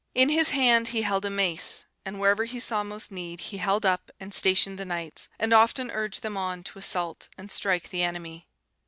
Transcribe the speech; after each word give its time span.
In 0.15 0.29
his 0.29 0.49
hand 0.49 0.87
he 0.87 1.03
held 1.03 1.25
a 1.25 1.29
mace, 1.29 1.85
and 2.07 2.19
wherever 2.19 2.45
he 2.45 2.59
saw 2.59 2.83
most 2.83 3.11
need 3.11 3.39
he 3.39 3.57
held 3.57 3.85
up 3.85 4.09
and 4.19 4.33
stationed 4.33 4.79
the 4.79 4.83
knights, 4.83 5.29
and 5.37 5.53
often 5.53 5.91
urged 5.91 6.23
them 6.23 6.35
on 6.37 6.63
to 6.63 6.79
assault 6.79 7.27
and 7.37 7.51
strike 7.51 7.91
the 7.91 8.01
enemy. 8.01 8.47